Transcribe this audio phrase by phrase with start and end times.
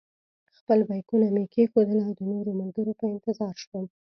[0.57, 3.85] خپل بېکونه مې کېښودل او د نورو ملګرو په انتظار شوم.